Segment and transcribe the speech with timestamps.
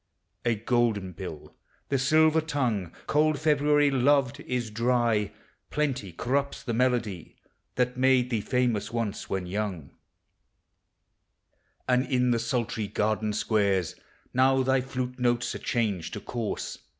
[0.45, 1.53] A golden bill!
[1.89, 5.31] the silver tongue, Cold February loved, is dry:
[5.69, 7.35] Plenty corrupts the melody
[7.75, 9.91] That made thee famous once, when young;
[11.87, 13.93] And in the sultry garden squares,
[14.33, 16.87] Now thy flute notes are changed to coarse, ANIMATE NATURE.